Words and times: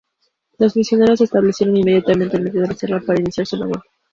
Los 0.57 0.75
misioneros 0.75 1.19
se 1.19 1.25
establecieron 1.25 1.77
inmediatamente 1.77 2.35
en 2.37 2.45
medio 2.45 2.61
de 2.63 2.69
la 2.69 2.73
selva 2.73 3.01
para 3.05 3.21
iniciar 3.21 3.45
su 3.45 3.55
labor. 3.55 3.83